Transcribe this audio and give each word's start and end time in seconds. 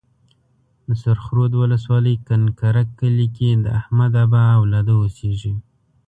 د 0.87 0.89
سرخ 1.01 1.23
رود 1.35 1.53
ولسوالۍ 1.61 2.15
کنکرک 2.27 2.87
کلي 2.99 3.27
کې 3.35 3.49
د 3.63 3.65
احمدآبا 3.79 4.43
اولاده 4.59 4.93
اوسيږي. 5.01 5.53